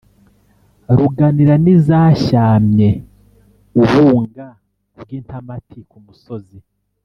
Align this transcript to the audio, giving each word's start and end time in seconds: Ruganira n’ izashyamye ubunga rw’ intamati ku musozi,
Ruganira 0.97 1.55
n’ 1.63 1.65
izashyamye 1.75 2.89
ubunga 3.81 4.47
rw’ 4.99 5.09
intamati 5.17 5.79
ku 5.89 5.97
musozi, 6.07 6.57